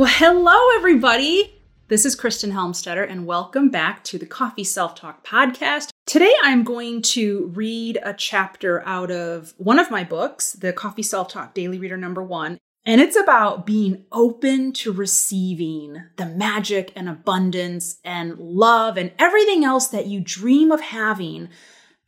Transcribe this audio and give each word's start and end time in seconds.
Well, 0.00 0.08
hello, 0.10 0.58
everybody. 0.76 1.60
This 1.88 2.06
is 2.06 2.14
Kristen 2.14 2.52
Helmstetter, 2.52 3.06
and 3.06 3.26
welcome 3.26 3.68
back 3.68 4.02
to 4.04 4.16
the 4.16 4.24
Coffee 4.24 4.64
Self 4.64 4.94
Talk 4.94 5.26
podcast. 5.26 5.90
Today, 6.06 6.32
I'm 6.42 6.64
going 6.64 7.02
to 7.02 7.52
read 7.52 7.98
a 8.02 8.14
chapter 8.14 8.82
out 8.86 9.10
of 9.10 9.52
one 9.58 9.78
of 9.78 9.90
my 9.90 10.02
books, 10.02 10.54
the 10.54 10.72
Coffee 10.72 11.02
Self 11.02 11.28
Talk 11.28 11.52
Daily 11.52 11.78
Reader 11.78 11.98
number 11.98 12.22
one. 12.22 12.56
And 12.86 13.02
it's 13.02 13.14
about 13.14 13.66
being 13.66 14.06
open 14.10 14.72
to 14.72 14.90
receiving 14.90 16.02
the 16.16 16.24
magic 16.24 16.92
and 16.96 17.06
abundance 17.06 17.98
and 18.02 18.38
love 18.38 18.96
and 18.96 19.12
everything 19.18 19.66
else 19.66 19.88
that 19.88 20.06
you 20.06 20.20
dream 20.20 20.72
of 20.72 20.80
having, 20.80 21.50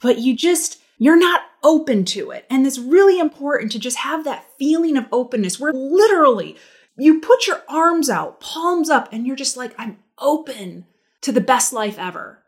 but 0.01 0.17
you 0.17 0.35
just, 0.35 0.81
you're 0.97 1.19
not 1.19 1.43
open 1.63 2.07
to 2.07 2.31
it. 2.31 2.47
And 2.49 2.67
it's 2.67 2.79
really 2.79 3.19
important 3.21 3.71
to 3.73 3.79
just 3.79 3.99
have 3.99 4.25
that 4.25 4.47
feeling 4.59 4.97
of 4.97 5.05
openness 5.13 5.61
We're 5.61 5.73
literally 5.73 6.57
you 6.97 7.21
put 7.21 7.47
your 7.47 7.63
arms 7.69 8.11
out, 8.11 8.41
palms 8.41 8.91
up, 8.91 9.09
and 9.13 9.27
you're 9.27 9.37
just 9.37 9.57
like, 9.57 9.75
I'm 9.79 9.99
open 10.19 10.87
to 11.23 11.33
the 11.33 11.41
best 11.41 11.73
life 11.73 11.99
ever. 11.99 12.43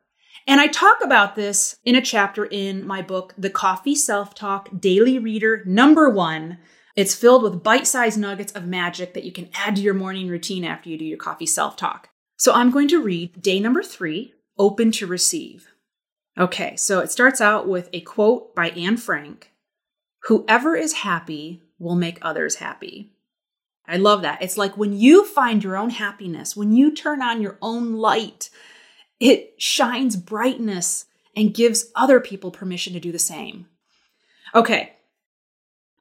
And 0.46 0.60
I 0.60 0.66
talk 0.66 0.98
about 1.02 1.36
this 1.36 1.76
in 1.84 1.96
a 1.96 2.02
chapter 2.02 2.44
in 2.44 2.86
my 2.86 3.00
book, 3.00 3.34
The 3.38 3.50
Coffee 3.50 3.94
Self 3.94 4.34
Talk 4.34 4.68
Daily 4.78 5.18
Reader 5.18 5.62
number 5.64 6.10
one. 6.10 6.58
It's 6.96 7.14
filled 7.14 7.42
with 7.42 7.62
bite 7.62 7.86
sized 7.86 8.18
nuggets 8.18 8.52
of 8.52 8.66
magic 8.66 9.14
that 9.14 9.24
you 9.24 9.32
can 9.32 9.48
add 9.54 9.76
to 9.76 9.82
your 9.82 9.94
morning 9.94 10.28
routine 10.28 10.64
after 10.64 10.90
you 10.90 10.98
do 10.98 11.04
your 11.04 11.18
coffee 11.18 11.46
self 11.46 11.76
talk. 11.76 12.10
So 12.36 12.52
I'm 12.52 12.70
going 12.70 12.88
to 12.88 13.02
read 13.02 13.40
day 13.40 13.58
number 13.58 13.82
three, 13.82 14.34
Open 14.58 14.92
to 14.92 15.06
Receive. 15.06 15.68
Okay, 16.38 16.76
so 16.76 17.00
it 17.00 17.10
starts 17.10 17.40
out 17.40 17.66
with 17.66 17.88
a 17.92 18.00
quote 18.00 18.54
by 18.54 18.70
Anne 18.70 18.96
Frank 18.96 19.50
Whoever 20.24 20.74
is 20.76 20.92
happy 20.92 21.62
will 21.78 21.96
make 21.96 22.18
others 22.22 22.56
happy. 22.56 23.13
I 23.86 23.96
love 23.96 24.22
that. 24.22 24.42
It's 24.42 24.56
like 24.56 24.76
when 24.76 24.98
you 24.98 25.24
find 25.26 25.62
your 25.62 25.76
own 25.76 25.90
happiness, 25.90 26.56
when 26.56 26.72
you 26.72 26.94
turn 26.94 27.20
on 27.22 27.42
your 27.42 27.58
own 27.60 27.94
light, 27.94 28.48
it 29.20 29.54
shines 29.58 30.16
brightness 30.16 31.06
and 31.36 31.54
gives 31.54 31.90
other 31.94 32.20
people 32.20 32.50
permission 32.50 32.92
to 32.94 33.00
do 33.00 33.12
the 33.12 33.18
same. 33.18 33.66
Okay. 34.54 34.92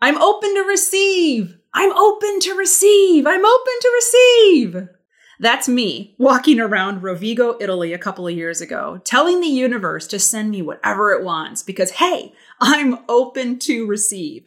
I'm 0.02 0.22
open 0.22 0.53
to 0.56 0.62
receive. 0.62 1.58
I'm 1.73 1.92
open 1.92 2.40
to 2.42 2.53
receive. 2.53 3.25
I'm 3.25 3.45
open 3.45 3.73
to 3.81 3.92
receive. 3.95 4.88
That's 5.40 5.68
me 5.68 6.16
walking 6.18 6.59
around 6.59 7.02
Rovigo, 7.02 7.58
Italy 7.59 7.92
a 7.94 7.97
couple 7.97 8.28
of 8.28 8.36
years 8.36 8.62
ago, 8.62 9.02
telling 9.03 9.42
the 9.42 9.47
universe 9.47 10.08
to 10.08 10.20
send 10.20 10.52
me 10.52 10.62
whatever 10.62 11.12
it 11.12 11.23
wants 11.23 11.64
because, 11.64 11.92
hey, 11.92 12.34
I'm 12.62 13.00
open 13.09 13.59
to 13.59 13.88
receive. 13.88 14.45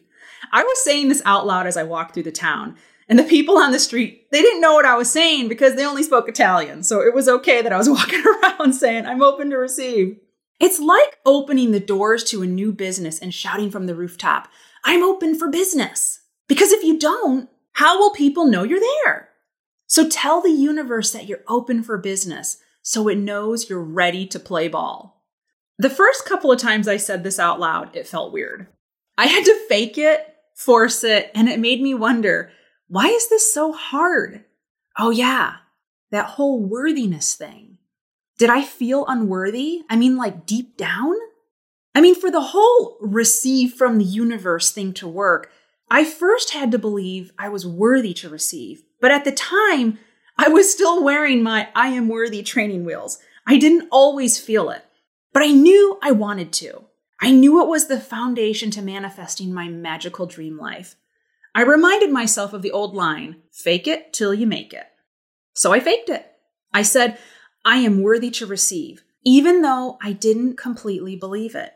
I 0.51 0.63
was 0.63 0.83
saying 0.83 1.09
this 1.09 1.21
out 1.25 1.45
loud 1.45 1.67
as 1.67 1.75
I 1.77 1.83
walked 1.83 2.13
through 2.13 2.23
the 2.23 2.31
town. 2.31 2.77
And 3.09 3.17
the 3.17 3.23
people 3.23 3.57
on 3.57 3.71
the 3.71 3.79
street, 3.79 4.29
they 4.31 4.41
didn't 4.41 4.61
know 4.61 4.73
what 4.73 4.85
I 4.85 4.97
was 4.97 5.09
saying 5.09 5.47
because 5.47 5.75
they 5.75 5.85
only 5.85 6.03
spoke 6.03 6.27
Italian. 6.27 6.83
So 6.83 7.01
it 7.01 7.13
was 7.13 7.29
okay 7.29 7.61
that 7.61 7.71
I 7.71 7.77
was 7.77 7.89
walking 7.89 8.23
around 8.25 8.73
saying, 8.73 9.05
I'm 9.05 9.21
open 9.21 9.49
to 9.51 9.57
receive. 9.57 10.17
It's 10.59 10.79
like 10.79 11.17
opening 11.25 11.71
the 11.71 11.79
doors 11.79 12.23
to 12.25 12.41
a 12.41 12.47
new 12.47 12.71
business 12.71 13.19
and 13.19 13.33
shouting 13.33 13.71
from 13.71 13.85
the 13.85 13.95
rooftop, 13.95 14.49
I'm 14.83 15.03
open 15.03 15.37
for 15.37 15.49
business. 15.49 16.21
Because 16.47 16.71
if 16.71 16.83
you 16.83 16.97
don't, 16.97 17.49
how 17.73 17.99
will 17.99 18.11
people 18.11 18.45
know 18.45 18.63
you're 18.63 18.79
there? 18.79 19.29
So 19.85 20.09
tell 20.09 20.41
the 20.41 20.51
universe 20.51 21.11
that 21.11 21.27
you're 21.27 21.43
open 21.47 21.83
for 21.83 21.97
business 21.97 22.57
so 22.81 23.07
it 23.07 23.17
knows 23.17 23.69
you're 23.69 23.83
ready 23.83 24.25
to 24.27 24.39
play 24.39 24.67
ball. 24.67 25.23
The 25.77 25.89
first 25.89 26.25
couple 26.25 26.51
of 26.51 26.59
times 26.59 26.87
I 26.87 26.97
said 26.97 27.23
this 27.23 27.37
out 27.37 27.59
loud, 27.59 27.95
it 27.95 28.07
felt 28.07 28.33
weird. 28.33 28.67
I 29.17 29.27
had 29.27 29.45
to 29.45 29.65
fake 29.67 29.97
it, 29.97 30.25
force 30.55 31.03
it, 31.03 31.31
and 31.35 31.47
it 31.47 31.59
made 31.59 31.81
me 31.81 31.93
wonder 31.93 32.49
why 32.87 33.07
is 33.07 33.29
this 33.29 33.53
so 33.53 33.71
hard? 33.73 34.45
Oh, 34.97 35.09
yeah, 35.09 35.57
that 36.11 36.25
whole 36.25 36.61
worthiness 36.61 37.35
thing. 37.35 37.77
Did 38.37 38.49
I 38.49 38.63
feel 38.63 39.05
unworthy? 39.07 39.81
I 39.89 39.95
mean, 39.95 40.15
like 40.15 40.45
deep 40.45 40.77
down? 40.77 41.15
I 41.95 42.01
mean, 42.01 42.15
for 42.15 42.29
the 42.29 42.41
whole 42.41 42.97
receive 43.01 43.73
from 43.73 43.97
the 43.97 44.05
universe 44.05 44.71
thing 44.71 44.93
to 44.93 45.07
work, 45.07 45.51
I 45.89 46.05
first 46.05 46.53
had 46.53 46.71
to 46.71 46.79
believe 46.79 47.31
I 47.39 47.49
was 47.49 47.65
worthy 47.65 48.13
to 48.15 48.29
receive. 48.29 48.83
But 49.01 49.11
at 49.11 49.25
the 49.25 49.31
time, 49.31 49.97
I 50.37 50.49
was 50.49 50.71
still 50.71 51.03
wearing 51.03 51.41
my 51.41 51.69
I 51.75 51.89
am 51.89 52.07
worthy 52.09 52.43
training 52.43 52.85
wheels. 52.85 53.19
I 53.47 53.57
didn't 53.57 53.87
always 53.91 54.39
feel 54.39 54.69
it, 54.69 54.85
but 55.33 55.41
I 55.41 55.47
knew 55.47 55.97
I 56.01 56.11
wanted 56.11 56.53
to. 56.53 56.83
I 57.19 57.31
knew 57.31 57.61
it 57.63 57.67
was 57.67 57.87
the 57.87 57.99
foundation 57.99 58.69
to 58.71 58.81
manifesting 58.81 59.53
my 59.53 59.67
magical 59.67 60.27
dream 60.27 60.57
life. 60.57 60.95
I 61.57 61.61
reminded 61.61 62.11
myself 62.11 62.53
of 62.53 62.61
the 62.61 62.69
old 62.69 62.93
line 62.93 63.37
fake 63.51 63.87
it 63.87 64.13
till 64.13 64.31
you 64.31 64.45
make 64.45 64.73
it. 64.73 64.85
So 65.55 65.73
I 65.73 65.79
faked 65.79 66.07
it. 66.07 66.23
I 66.71 66.83
said, 66.83 67.17
I 67.65 67.77
am 67.77 68.03
worthy 68.03 68.29
to 68.29 68.45
receive, 68.45 69.03
even 69.25 69.63
though 69.63 69.97
I 69.99 70.11
didn't 70.11 70.57
completely 70.57 71.15
believe 71.15 71.55
it. 71.55 71.71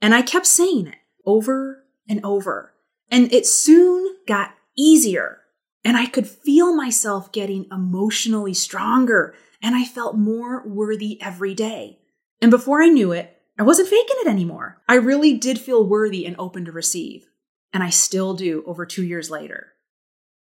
And 0.00 0.14
I 0.14 0.22
kept 0.22 0.46
saying 0.46 0.86
it 0.86 0.94
over 1.26 1.84
and 2.08 2.24
over. 2.24 2.72
And 3.10 3.30
it 3.30 3.44
soon 3.44 4.16
got 4.26 4.54
easier. 4.74 5.40
And 5.84 5.98
I 5.98 6.06
could 6.06 6.26
feel 6.26 6.74
myself 6.74 7.30
getting 7.30 7.66
emotionally 7.70 8.54
stronger. 8.54 9.34
And 9.62 9.74
I 9.74 9.84
felt 9.84 10.16
more 10.16 10.66
worthy 10.66 11.20
every 11.20 11.54
day. 11.54 11.98
And 12.40 12.50
before 12.50 12.82
I 12.82 12.88
knew 12.88 13.12
it, 13.12 13.36
I 13.58 13.64
wasn't 13.64 13.90
faking 13.90 14.16
it 14.20 14.28
anymore. 14.28 14.80
I 14.88 14.94
really 14.94 15.36
did 15.36 15.58
feel 15.58 15.86
worthy 15.86 16.24
and 16.24 16.36
open 16.38 16.64
to 16.64 16.72
receive 16.72 17.26
and 17.72 17.82
I 17.82 17.90
still 17.90 18.34
do 18.34 18.64
over 18.66 18.84
two 18.86 19.04
years 19.04 19.30
later. 19.30 19.72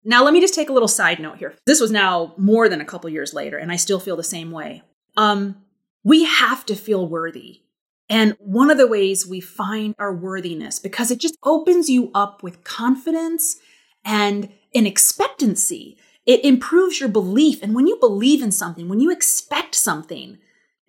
Now, 0.03 0.23
let 0.23 0.33
me 0.33 0.41
just 0.41 0.53
take 0.53 0.69
a 0.69 0.73
little 0.73 0.87
side 0.87 1.19
note 1.19 1.37
here. 1.37 1.53
This 1.65 1.79
was 1.79 1.91
now 1.91 2.33
more 2.37 2.67
than 2.67 2.81
a 2.81 2.85
couple 2.85 3.09
years 3.09 3.33
later, 3.33 3.57
and 3.57 3.71
I 3.71 3.77
still 3.77 3.99
feel 3.99 4.17
the 4.17 4.23
same 4.23 4.51
way. 4.51 4.83
Um, 5.15 5.63
we 6.03 6.25
have 6.25 6.65
to 6.65 6.75
feel 6.75 7.07
worthy. 7.07 7.61
And 8.09 8.35
one 8.39 8.69
of 8.69 8.77
the 8.77 8.87
ways 8.87 9.25
we 9.25 9.39
find 9.39 9.95
our 9.97 10.13
worthiness, 10.13 10.77
because 10.77 11.09
it 11.09 11.19
just 11.19 11.37
opens 11.43 11.89
you 11.89 12.11
up 12.13 12.43
with 12.43 12.63
confidence 12.65 13.57
and 14.03 14.49
an 14.75 14.85
expectancy. 14.85 15.97
It 16.25 16.43
improves 16.43 16.99
your 16.99 17.09
belief. 17.09 17.63
And 17.63 17.73
when 17.73 17.87
you 17.87 17.97
believe 17.99 18.41
in 18.41 18.51
something, 18.51 18.89
when 18.89 18.99
you 18.99 19.09
expect 19.09 19.75
something, 19.75 20.37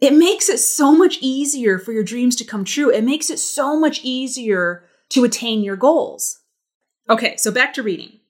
it 0.01 0.13
makes 0.13 0.49
it 0.49 0.59
so 0.59 0.93
much 0.93 1.19
easier 1.21 1.79
for 1.79 1.93
your 1.93 2.03
dreams 2.03 2.35
to 2.37 2.45
come 2.45 2.65
true. 2.65 2.91
It 2.91 3.05
makes 3.05 3.31
it 3.31 3.39
so 3.39 3.79
much 3.79 4.01
easier 4.03 4.85
to 5.11 5.25
attain 5.25 5.63
your 5.63 5.77
goals. 5.77 6.41
Okay, 7.09 7.37
so 7.37 7.51
back 7.51 7.75
to 7.75 7.83
reading. 7.83 8.21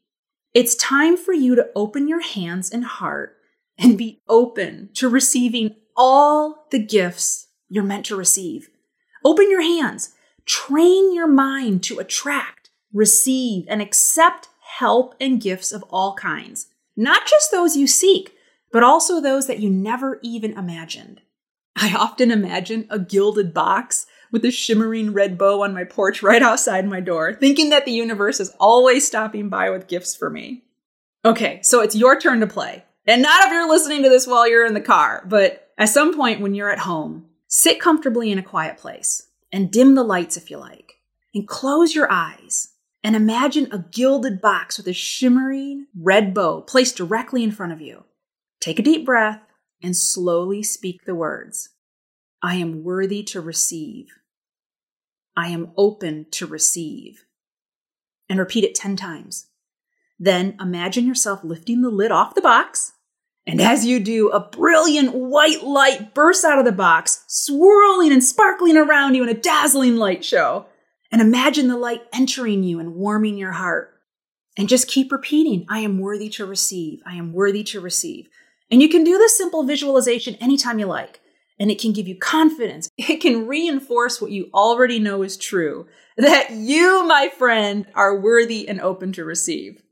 It's 0.53 0.75
time 0.75 1.17
for 1.17 1.33
you 1.33 1.55
to 1.55 1.71
open 1.75 2.09
your 2.09 2.23
hands 2.23 2.71
and 2.71 2.85
heart 2.85 3.37
and 3.79 3.99
be 3.99 4.23
open 4.29 4.91
to 4.95 5.09
receiving 5.09 5.77
all 5.97 6.67
the 6.71 6.79
gifts 6.79 7.49
you're 7.69 7.85
meant 7.85 8.07
to 8.07 8.17
receive. 8.17 8.69
Open 9.25 9.51
your 9.51 9.63
hands. 9.63 10.15
Train 10.47 11.15
your 11.15 11.27
mind 11.27 11.83
to 11.85 11.99
attract, 11.99 12.71
receive, 12.93 13.65
and 13.69 13.81
accept 13.81 14.49
help 14.79 15.15
and 15.21 15.41
gifts 15.41 15.73
of 15.73 15.83
all 15.91 16.15
kinds. 16.15 16.67
Not 16.97 17.27
just 17.27 17.51
those 17.51 17.77
you 17.77 17.87
seek, 17.87 18.33
but 18.73 18.83
also 18.83 19.21
those 19.21 19.47
that 19.47 19.61
you 19.61 19.71
never 19.71 20.19
even 20.23 20.53
imagined. 20.53 21.21
I 21.77 21.95
often 21.95 22.31
imagine 22.31 22.87
a 22.91 22.99
gilded 22.99 23.55
box 23.55 24.07
with 24.35 24.45
a 24.45 24.51
shimmering 24.51 25.13
red 25.13 25.39
bow 25.39 25.63
on 25.63 25.73
my 25.73 25.85
porch 25.85 26.21
right 26.21 26.43
outside 26.43 26.85
my 26.89 26.99
door, 26.99 27.35
thinking 27.35 27.71
that 27.71 27.85
the 27.85 27.93
universe 27.93 28.41
is 28.41 28.53
always 28.59 29.07
stopping 29.07 29.49
by 29.49 29.71
with 29.71 29.87
gifts 29.87 30.17
for 30.17 30.29
me. 30.29 30.65
Okay, 31.25 31.61
so 31.63 31.81
it's 31.81 31.95
your 31.95 32.19
turn 32.19 32.41
to 32.41 32.47
play. 32.49 32.85
And 33.07 33.23
not 33.23 33.47
if 33.47 33.53
you're 33.53 33.69
listening 33.69 34.03
to 34.03 34.09
this 34.09 34.27
while 34.27 34.49
you're 34.49 34.67
in 34.67 34.75
the 34.75 34.81
car, 34.81 35.25
but 35.29 35.71
at 35.79 35.89
some 35.89 36.17
point 36.17 36.41
when 36.41 36.53
you're 36.53 36.73
at 36.73 36.81
home, 36.81 37.27
sit 37.47 37.79
comfortably 37.79 38.33
in 38.33 38.39
a 38.41 38.43
quiet 38.43 38.77
place 38.77 39.29
and 39.53 39.71
dim 39.71 39.95
the 39.95 40.03
lights 40.03 40.37
if 40.37 40.51
you 40.51 40.57
like, 40.59 40.95
and 41.33 41.47
close 41.47 41.95
your 41.95 42.11
eyes 42.11 42.73
and 43.05 43.15
imagine 43.15 43.69
a 43.71 43.85
gilded 43.93 44.41
box 44.41 44.79
with 44.79 44.89
a 44.89 44.93
shimmering 44.93 45.87
red 45.97 46.35
bow 46.35 46.61
placed 46.61 46.97
directly 46.97 47.45
in 47.45 47.53
front 47.53 47.73
of 47.73 47.81
you. 47.81 48.03
Take 48.59 48.81
a 48.81 48.83
deep 48.83 49.07
breath 49.07 49.43
and 49.81 49.97
slowly 49.97 50.65
speak 50.65 51.05
the 51.05 51.15
words 51.15 51.69
I 52.43 52.57
am 52.57 52.83
worthy 52.83 53.23
to 53.23 53.41
receive. 53.41 54.09
I 55.37 55.49
am 55.49 55.73
open 55.77 56.27
to 56.33 56.47
receive. 56.47 57.25
And 58.29 58.39
repeat 58.39 58.65
it 58.65 58.75
10 58.75 58.97
times. 58.97 59.49
Then 60.19 60.57
imagine 60.61 61.07
yourself 61.07 61.45
lifting 61.45 61.83
the 61.83 61.91
lid 61.91 62.11
off 62.11 62.35
the 62.35 62.41
box. 62.41 62.93
And 63.47 63.61
as 63.61 63.85
you 63.85 64.01
do, 64.01 64.31
a 64.31 64.41
brilliant 64.41 65.15
white 65.15 65.63
light 65.63 66.15
bursts 66.15 66.45
out 66.45 66.59
of 66.59 66.65
the 66.65 66.73
box, 66.73 67.25
swirling 67.29 68.13
and 68.13 68.25
sparkling 68.25 68.77
around 68.77 69.15
you 69.15 69.23
in 69.23 69.29
a 69.29 69.35
dazzling 69.35 69.97
light 69.97 70.25
show. 70.25 70.67
And 71.13 71.21
imagine 71.21 71.69
the 71.69 71.77
light 71.77 72.03
entering 72.15 72.63
you 72.63 72.81
and 72.81 72.95
warming 72.95 73.37
your 73.37 73.53
heart. 73.53 73.91
And 74.57 74.69
just 74.69 74.89
keep 74.89 75.13
repeating, 75.13 75.67
I 75.69 75.81
am 75.81 75.99
worthy 75.99 76.29
to 76.31 76.47
receive. 76.47 77.01
I 77.05 77.17
am 77.17 77.33
worthy 77.33 77.65
to 77.65 77.81
receive. 77.81 78.29
And 78.71 78.81
you 78.81 78.89
can 78.89 79.05
do 79.05 79.19
this 79.19 79.37
simple 79.37 79.65
visualization 79.65 80.37
anytime 80.37 80.79
you 80.79 80.87
like 80.87 81.21
and 81.59 81.71
it 81.71 81.81
can 81.81 81.93
give 81.93 82.09
you 82.09 82.19
confidence. 82.19 82.89
It 82.99 83.21
can 83.21 83.47
reinforce 83.47 84.21
what 84.21 84.31
you 84.31 84.51
already 84.55 84.99
know 84.99 85.23
is 85.23 85.37
true 85.37 85.87
that 86.17 86.51
you, 86.53 87.07
my 87.07 87.29
friend, 87.29 87.87
are 87.95 88.19
worthy 88.19 88.69
and 88.69 88.81
open 88.81 89.13
to 89.13 89.25
receive. 89.25 89.83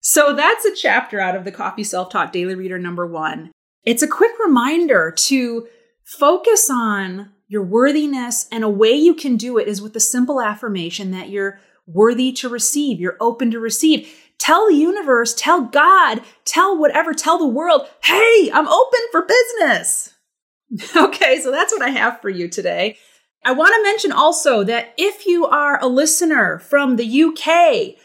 So 0.00 0.34
that's 0.34 0.64
a 0.64 0.74
chapter 0.74 1.18
out 1.18 1.34
of 1.34 1.44
the 1.44 1.52
Coffee 1.52 1.84
Self 1.84 2.10
Talk 2.10 2.32
Daily 2.32 2.54
Reader 2.54 2.78
number 2.78 3.06
one. 3.06 3.50
It's 3.82 4.02
a 4.02 4.08
quick 4.08 4.32
reminder 4.44 5.10
to 5.10 5.68
focus 6.04 6.70
on 6.70 7.30
your 7.48 7.62
worthiness, 7.62 8.48
and 8.50 8.64
a 8.64 8.68
way 8.68 8.92
you 8.92 9.14
can 9.14 9.36
do 9.36 9.58
it 9.58 9.68
is 9.68 9.80
with 9.80 9.92
the 9.92 10.00
simple 10.00 10.40
affirmation 10.40 11.12
that 11.12 11.28
you're 11.28 11.60
worthy 11.86 12.32
to 12.32 12.48
receive, 12.48 13.00
you're 13.00 13.16
open 13.20 13.50
to 13.52 13.60
receive. 13.60 14.12
Tell 14.38 14.68
the 14.68 14.74
universe, 14.74 15.34
tell 15.34 15.62
God, 15.62 16.22
tell 16.44 16.76
whatever, 16.76 17.14
tell 17.14 17.38
the 17.38 17.46
world, 17.46 17.88
hey, 18.02 18.50
I'm 18.52 18.68
open 18.68 19.00
for 19.12 19.26
business. 19.26 20.14
okay, 20.96 21.40
so 21.40 21.50
that's 21.50 21.72
what 21.72 21.82
I 21.82 21.90
have 21.90 22.20
for 22.20 22.28
you 22.28 22.48
today. 22.48 22.96
I 23.44 23.52
want 23.52 23.74
to 23.76 23.82
mention 23.82 24.10
also 24.12 24.64
that 24.64 24.92
if 24.96 25.26
you 25.26 25.46
are 25.46 25.80
a 25.80 25.86
listener 25.86 26.58
from 26.58 26.96
the 26.96 27.22
UK, 27.22 27.96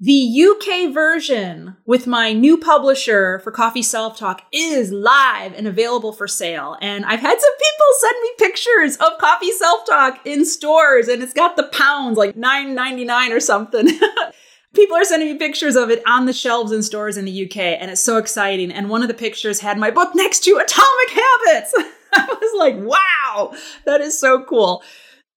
the 0.00 0.42
UK 0.42 0.92
version 0.92 1.76
with 1.84 2.06
my 2.06 2.32
new 2.32 2.56
publisher 2.56 3.40
for 3.40 3.50
Coffee 3.50 3.82
Self 3.82 4.16
Talk 4.16 4.42
is 4.52 4.92
live 4.92 5.54
and 5.54 5.66
available 5.66 6.12
for 6.12 6.28
sale. 6.28 6.76
And 6.80 7.04
I've 7.04 7.20
had 7.20 7.40
some 7.40 7.56
people 7.56 7.86
send 8.00 8.22
me 8.22 8.30
pictures 8.38 8.96
of 8.96 9.18
Coffee 9.18 9.52
Self 9.52 9.86
Talk 9.86 10.20
in 10.24 10.44
stores 10.44 11.08
and 11.08 11.22
it's 11.22 11.32
got 11.32 11.56
the 11.56 11.64
pounds 11.64 12.16
like 12.16 12.36
9.99 12.36 13.36
or 13.36 13.40
something. 13.40 13.88
people 14.74 14.96
are 14.96 15.04
sending 15.04 15.32
me 15.32 15.38
pictures 15.38 15.74
of 15.74 15.90
it 15.90 16.02
on 16.06 16.26
the 16.26 16.32
shelves 16.32 16.70
in 16.70 16.82
stores 16.82 17.16
in 17.16 17.24
the 17.24 17.44
UK 17.44 17.56
and 17.56 17.90
it's 17.90 18.02
so 18.02 18.18
exciting. 18.18 18.70
And 18.70 18.88
one 18.88 19.02
of 19.02 19.08
the 19.08 19.14
pictures 19.14 19.60
had 19.60 19.78
my 19.78 19.90
book 19.90 20.14
next 20.14 20.44
to 20.44 20.56
Atomic 20.56 21.10
Habits. 21.10 21.74
I 22.12 22.26
was 22.40 22.58
like, 22.58 22.76
wow, 22.76 23.54
that 23.84 24.00
is 24.00 24.18
so 24.18 24.42
cool. 24.42 24.82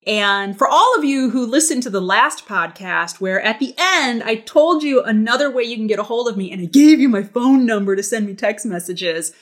And 0.06 0.58
for 0.58 0.66
all 0.66 0.94
of 0.98 1.04
you 1.04 1.30
who 1.30 1.46
listened 1.46 1.84
to 1.84 1.90
the 1.90 2.00
last 2.00 2.46
podcast, 2.46 3.20
where 3.20 3.40
at 3.40 3.60
the 3.60 3.74
end 3.78 4.22
I 4.24 4.36
told 4.36 4.82
you 4.82 5.02
another 5.02 5.50
way 5.50 5.62
you 5.62 5.76
can 5.76 5.86
get 5.86 6.00
a 6.00 6.04
hold 6.04 6.28
of 6.28 6.36
me 6.36 6.50
and 6.50 6.60
I 6.60 6.64
gave 6.64 6.98
you 6.98 7.08
my 7.08 7.22
phone 7.22 7.66
number 7.66 7.94
to 7.94 8.02
send 8.02 8.26
me 8.26 8.34
text 8.34 8.66
messages. 8.66 9.32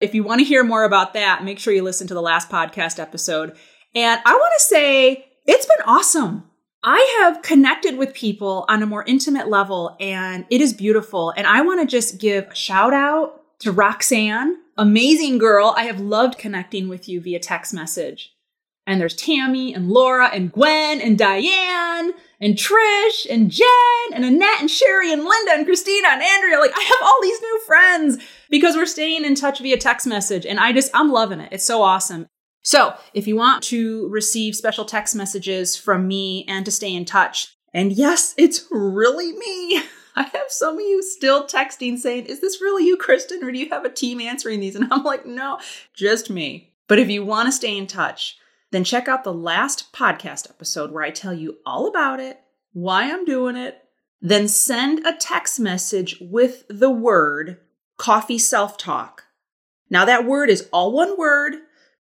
If 0.00 0.14
you 0.14 0.24
want 0.24 0.40
to 0.40 0.44
hear 0.44 0.64
more 0.64 0.84
about 0.84 1.14
that, 1.14 1.44
make 1.44 1.58
sure 1.58 1.72
you 1.72 1.82
listen 1.82 2.08
to 2.08 2.14
the 2.14 2.22
last 2.22 2.48
podcast 2.48 2.98
episode. 2.98 3.56
And 3.94 4.20
I 4.24 4.32
want 4.32 4.52
to 4.58 4.64
say 4.64 5.26
it's 5.46 5.66
been 5.66 5.86
awesome. 5.86 6.50
I 6.82 7.18
have 7.20 7.42
connected 7.42 7.96
with 7.98 8.14
people 8.14 8.64
on 8.68 8.82
a 8.82 8.86
more 8.86 9.04
intimate 9.04 9.48
level 9.48 9.96
and 10.00 10.46
it 10.50 10.60
is 10.60 10.72
beautiful. 10.72 11.30
And 11.36 11.46
I 11.46 11.60
want 11.60 11.80
to 11.82 11.86
just 11.86 12.18
give 12.18 12.48
a 12.48 12.54
shout 12.54 12.94
out 12.94 13.39
to 13.60 13.72
Roxanne, 13.72 14.56
amazing 14.76 15.38
girl. 15.38 15.74
I 15.76 15.84
have 15.84 16.00
loved 16.00 16.38
connecting 16.38 16.88
with 16.88 17.08
you 17.08 17.20
via 17.20 17.38
text 17.38 17.72
message. 17.72 18.34
And 18.86 19.00
there's 19.00 19.14
Tammy 19.14 19.74
and 19.74 19.90
Laura 19.90 20.28
and 20.32 20.50
Gwen 20.50 21.00
and 21.00 21.16
Diane 21.16 22.12
and 22.40 22.54
Trish 22.54 23.26
and 23.30 23.50
Jen 23.50 23.68
and 24.12 24.24
Annette 24.24 24.60
and 24.60 24.70
Sherry 24.70 25.12
and 25.12 25.22
Linda 25.22 25.52
and 25.52 25.66
Christina 25.66 26.08
and 26.10 26.22
Andrea. 26.22 26.58
Like 26.58 26.72
I 26.74 26.82
have 26.82 26.98
all 27.02 27.18
these 27.22 27.40
new 27.40 27.60
friends 27.66 28.18
because 28.48 28.74
we're 28.74 28.86
staying 28.86 29.24
in 29.24 29.34
touch 29.34 29.60
via 29.60 29.76
text 29.76 30.06
message. 30.06 30.46
And 30.46 30.58
I 30.58 30.72
just, 30.72 30.90
I'm 30.94 31.12
loving 31.12 31.40
it. 31.40 31.50
It's 31.52 31.64
so 31.64 31.82
awesome. 31.82 32.26
So 32.62 32.94
if 33.14 33.26
you 33.26 33.36
want 33.36 33.62
to 33.64 34.08
receive 34.08 34.56
special 34.56 34.84
text 34.84 35.14
messages 35.14 35.76
from 35.76 36.08
me 36.08 36.44
and 36.48 36.64
to 36.64 36.72
stay 36.72 36.94
in 36.94 37.04
touch, 37.04 37.54
and 37.72 37.92
yes, 37.92 38.34
it's 38.36 38.66
really 38.70 39.32
me. 39.32 39.82
I 40.16 40.22
have 40.22 40.46
some 40.48 40.74
of 40.74 40.80
you 40.80 41.02
still 41.02 41.46
texting 41.46 41.98
saying, 41.98 42.26
Is 42.26 42.40
this 42.40 42.60
really 42.60 42.86
you, 42.86 42.96
Kristen? 42.96 43.42
Or 43.44 43.52
do 43.52 43.58
you 43.58 43.68
have 43.70 43.84
a 43.84 43.90
team 43.90 44.20
answering 44.20 44.60
these? 44.60 44.74
And 44.80 44.92
I'm 44.92 45.04
like, 45.04 45.26
No, 45.26 45.58
just 45.94 46.30
me. 46.30 46.72
But 46.88 46.98
if 46.98 47.08
you 47.08 47.24
want 47.24 47.46
to 47.46 47.52
stay 47.52 47.76
in 47.76 47.86
touch, 47.86 48.36
then 48.70 48.84
check 48.84 49.08
out 49.08 49.24
the 49.24 49.32
last 49.32 49.92
podcast 49.92 50.48
episode 50.48 50.90
where 50.90 51.04
I 51.04 51.10
tell 51.10 51.34
you 51.34 51.58
all 51.66 51.88
about 51.88 52.20
it, 52.20 52.40
why 52.72 53.10
I'm 53.12 53.24
doing 53.24 53.56
it. 53.56 53.82
Then 54.20 54.48
send 54.48 55.06
a 55.06 55.16
text 55.16 55.58
message 55.58 56.18
with 56.20 56.64
the 56.68 56.90
word 56.90 57.58
coffee 57.96 58.38
self 58.38 58.76
talk. 58.76 59.24
Now, 59.88 60.04
that 60.04 60.24
word 60.24 60.50
is 60.50 60.68
all 60.72 60.92
one 60.92 61.18
word. 61.18 61.54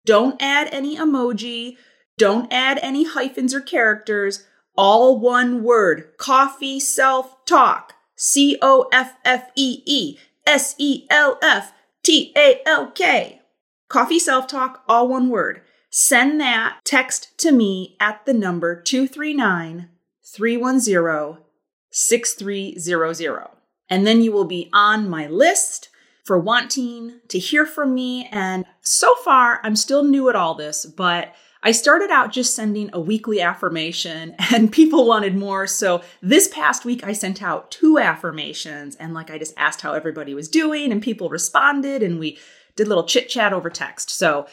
Don't 0.04 0.40
add 0.40 0.68
any 0.72 0.96
emoji. 0.96 1.76
Don't 2.18 2.52
add 2.52 2.78
any 2.82 3.04
hyphens 3.04 3.54
or 3.54 3.60
characters. 3.60 4.44
All 4.76 5.18
one 5.18 5.62
word 5.62 6.12
coffee 6.18 6.80
self 6.80 7.44
talk. 7.46 7.94
C 8.18 8.58
O 8.60 8.88
F 8.92 9.14
F 9.24 9.50
E 9.54 9.82
E 9.86 10.18
S 10.44 10.74
E 10.76 11.06
L 11.08 11.38
F 11.40 11.72
T 12.02 12.32
A 12.36 12.60
L 12.66 12.90
K. 12.90 13.40
Coffee 13.88 14.18
self 14.18 14.48
talk, 14.48 14.82
all 14.88 15.08
one 15.08 15.30
word. 15.30 15.62
Send 15.88 16.40
that 16.40 16.80
text 16.84 17.38
to 17.38 17.52
me 17.52 17.96
at 17.98 18.26
the 18.26 18.34
number 18.34 18.78
239 18.78 19.88
310 20.22 21.44
6300. 21.90 23.48
And 23.88 24.06
then 24.06 24.20
you 24.20 24.32
will 24.32 24.44
be 24.44 24.68
on 24.72 25.08
my 25.08 25.26
list 25.28 25.88
for 26.24 26.38
wanting 26.38 27.20
to 27.28 27.38
hear 27.38 27.64
from 27.64 27.94
me. 27.94 28.28
And 28.30 28.66
so 28.82 29.14
far, 29.14 29.60
I'm 29.62 29.76
still 29.76 30.04
new 30.04 30.28
at 30.28 30.36
all 30.36 30.54
this, 30.54 30.84
but 30.84 31.32
I 31.62 31.72
started 31.72 32.10
out 32.10 32.32
just 32.32 32.54
sending 32.54 32.90
a 32.92 33.00
weekly 33.00 33.40
affirmation 33.40 34.34
and 34.52 34.70
people 34.72 35.06
wanted 35.06 35.36
more. 35.36 35.66
So 35.66 36.02
this 36.22 36.48
past 36.48 36.84
week, 36.84 37.04
I 37.04 37.12
sent 37.12 37.42
out 37.42 37.70
two 37.70 37.98
affirmations 37.98 38.96
and 38.96 39.14
like 39.14 39.30
I 39.30 39.38
just 39.38 39.54
asked 39.56 39.80
how 39.80 39.92
everybody 39.92 40.34
was 40.34 40.48
doing 40.48 40.92
and 40.92 41.02
people 41.02 41.28
responded 41.28 42.02
and 42.02 42.18
we 42.18 42.38
did 42.76 42.88
little 42.88 43.04
chit 43.04 43.28
chat 43.28 43.52
over 43.52 43.70
text. 43.70 44.10
So 44.10 44.46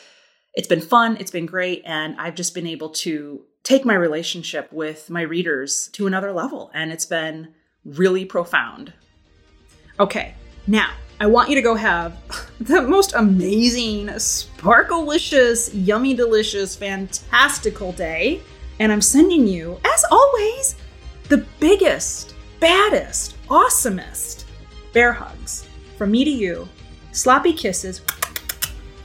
it's 0.56 0.68
been 0.68 0.82
fun, 0.82 1.18
it's 1.20 1.32
been 1.32 1.46
great, 1.46 1.84
and 1.86 2.16
I've 2.18 2.36
just 2.36 2.56
been 2.56 2.66
able 2.66 2.90
to 2.90 3.42
take 3.64 3.84
my 3.84 3.94
relationship 3.94 4.72
with 4.72 5.10
my 5.10 5.22
readers 5.22 5.90
to 5.94 6.08
another 6.08 6.32
level, 6.32 6.72
and 6.74 6.92
it's 6.92 7.06
been 7.06 7.54
really 7.84 8.24
profound. 8.24 8.94
Okay, 10.00 10.34
now 10.66 10.92
I 11.20 11.28
want 11.28 11.50
you 11.50 11.56
to 11.56 11.62
go 11.62 11.76
have 11.76 12.18
the 12.60 12.82
most 12.82 13.14
amazing, 13.14 14.08
sparklicious, 14.08 15.70
yummy, 15.74 16.14
delicious, 16.14 16.76
fantastical 16.76 17.92
day. 17.94 18.42
And 18.80 18.92
I'm 18.92 19.02
sending 19.02 19.48
you, 19.48 19.80
as 19.86 20.06
always, 20.12 20.76
the 21.30 21.46
biggest, 21.60 22.36
baddest, 22.60 23.36
awesomest 23.48 24.44
bear 24.92 25.14
hugs 25.14 25.68
from 25.98 26.12
me 26.12 26.26
to 26.26 26.32
you. 26.32 26.68
Sloppy 27.12 27.54
kisses 27.54 28.02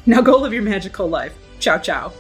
now 0.07 0.21
go 0.21 0.39
live 0.39 0.53
your 0.53 0.63
magical 0.63 1.09
life. 1.09 1.35
Ciao, 1.61 1.79
ciao. 1.79 2.13